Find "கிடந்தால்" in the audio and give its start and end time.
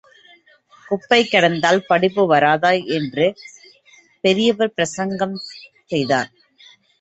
1.25-1.81